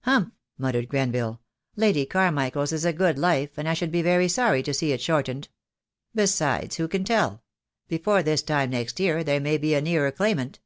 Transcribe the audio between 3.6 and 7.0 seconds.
I should be very sorry to see it shortened. Besides, who